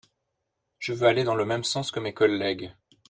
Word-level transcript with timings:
Je 0.79 0.93
veux 0.93 1.05
aller 1.05 1.23
dans 1.23 1.35
le 1.35 1.45
même 1.45 1.63
sens 1.63 1.91
que 1.91 1.99
mes 1.99 2.11
collègues. 2.11 2.73